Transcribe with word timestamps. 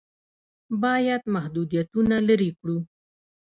باید 0.81 1.21
محدودیتونه 1.35 2.15
لرې 2.27 2.49
کړو. 2.59 2.77